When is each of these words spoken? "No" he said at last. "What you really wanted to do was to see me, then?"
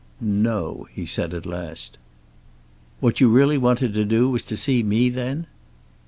"No" 0.19 0.87
he 0.91 1.05
said 1.05 1.31
at 1.31 1.45
last. 1.45 1.99
"What 3.01 3.21
you 3.21 3.29
really 3.29 3.59
wanted 3.59 3.93
to 3.93 4.03
do 4.03 4.31
was 4.31 4.41
to 4.45 4.57
see 4.57 4.81
me, 4.81 5.09
then?" 5.09 5.45